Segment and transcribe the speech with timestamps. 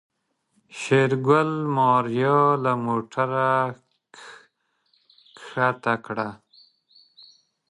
[0.79, 3.51] شېرګل ماريا له موټره
[5.35, 6.29] کښته کړه.